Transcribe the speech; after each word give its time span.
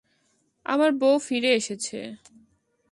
আমার 0.65 0.91
বউ 0.91 1.15
ফিরে 1.19 1.49
এসেছে। 1.53 1.99